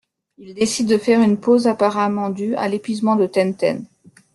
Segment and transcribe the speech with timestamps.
[0.39, 3.85] Ils décident de faire une pause, apparemment due à l'épuisement de Tenten.